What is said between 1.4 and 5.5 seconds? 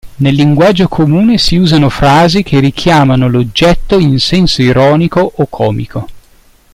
usano frasi che richiamano l'oggetto in senso ironico o